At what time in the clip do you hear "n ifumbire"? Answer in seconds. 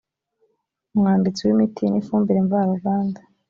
1.87-2.39